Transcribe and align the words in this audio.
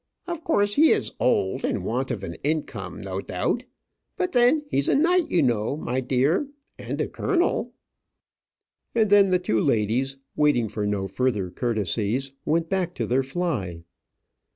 Of 0.25 0.43
course 0.43 0.73
he 0.73 0.89
is 0.89 1.11
old, 1.19 1.63
and 1.63 1.77
in 1.77 1.83
want 1.83 2.09
of 2.09 2.23
an 2.23 2.33
income, 2.43 3.01
no 3.01 3.21
doubt. 3.21 3.65
But 4.17 4.31
then 4.31 4.63
he's 4.71 4.89
a 4.89 4.95
knight 4.95 5.29
you 5.29 5.43
know, 5.43 5.77
my 5.77 5.99
dear, 6.01 6.47
and 6.79 6.99
a 6.99 7.07
colonel;" 7.07 7.73
and 8.95 9.11
then 9.11 9.29
the 9.29 9.37
two 9.37 9.59
ladies, 9.59 10.17
waiting 10.35 10.69
for 10.69 10.87
no 10.87 11.07
further 11.07 11.51
courtesies, 11.51 12.31
went 12.45 12.67
back 12.67 12.95
to 12.95 13.05
their 13.05 13.21
fly. 13.21 13.83